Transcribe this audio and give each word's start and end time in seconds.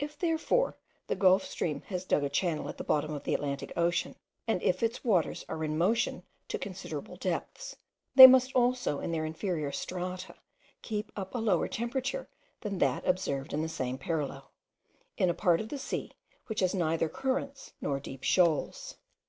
If, 0.00 0.18
therefore, 0.18 0.76
the 1.06 1.14
Gulf 1.14 1.44
stream 1.44 1.82
has 1.82 2.04
dug 2.04 2.24
a 2.24 2.28
channel 2.28 2.68
at 2.68 2.76
the 2.76 2.82
bottom 2.82 3.12
of 3.14 3.22
the 3.22 3.34
Atlantic 3.34 3.72
ocean, 3.76 4.16
and 4.48 4.60
if 4.64 4.82
its 4.82 5.04
waters 5.04 5.44
are 5.48 5.62
in 5.62 5.78
motion 5.78 6.24
to 6.48 6.58
considerable 6.58 7.14
depths, 7.14 7.76
they 8.16 8.26
must 8.26 8.52
also 8.56 8.98
in 8.98 9.12
their 9.12 9.24
inferior 9.24 9.70
strata 9.70 10.34
keep 10.82 11.12
up 11.14 11.36
a 11.36 11.38
lower 11.38 11.68
temperature 11.68 12.28
than 12.62 12.78
that 12.78 13.06
observed 13.06 13.52
in 13.52 13.62
the 13.62 13.68
same 13.68 13.96
parallel, 13.96 14.50
in 15.16 15.30
a 15.30 15.34
part 15.34 15.60
of 15.60 15.68
the 15.68 15.78
sea 15.78 16.14
which 16.48 16.58
has 16.58 16.74
neither 16.74 17.08
currents 17.08 17.72
nor 17.80 18.00
deep 18.00 18.24
shoals. 18.24 18.96